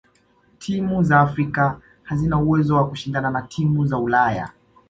[0.57, 4.49] timu za afrika hazina uwezo wa kushindana na timu za ulaya